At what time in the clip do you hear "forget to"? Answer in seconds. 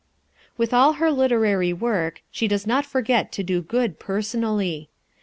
2.87-3.43